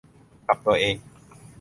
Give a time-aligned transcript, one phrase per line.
[0.47, 0.95] กับตัวเอง